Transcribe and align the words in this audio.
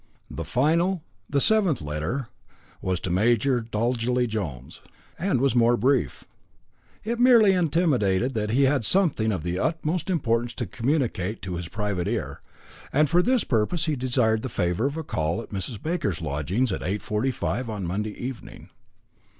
The 0.31 0.43
final, 0.43 1.03
the 1.29 1.39
seventh 1.39 1.79
letter, 1.79 2.29
was 2.81 2.99
to 3.01 3.11
Major 3.11 3.61
Dolgelly 3.61 4.25
Jones, 4.25 4.81
and 5.19 5.39
was 5.39 5.53
more 5.53 5.77
brief. 5.77 6.23
It 7.03 7.19
merely 7.19 7.53
intimated 7.53 8.33
that 8.33 8.49
he 8.49 8.63
had 8.63 8.83
something 8.83 9.31
of 9.31 9.43
the 9.43 9.59
utmost 9.59 10.09
importance 10.09 10.55
to 10.55 10.65
communicate 10.65 11.43
to 11.43 11.53
his 11.53 11.67
private 11.69 12.07
ear, 12.07 12.41
and 12.91 13.11
for 13.11 13.21
this 13.21 13.43
purpose 13.43 13.85
he 13.85 13.95
desired 13.95 14.41
the 14.41 14.49
favour 14.49 14.87
of 14.87 14.97
a 14.97 15.03
call 15.03 15.39
at 15.39 15.49
Mrs. 15.51 15.79
Baker's 15.79 16.19
lodgings, 16.19 16.71
at 16.71 16.81
8.45 16.81 17.67
on 17.69 17.85
Monday 17.85 18.17
evening. 18.17 18.71